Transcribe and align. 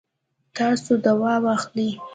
تاسو 0.55 0.91
دوا 1.05 1.33
واخلئ 1.43 1.89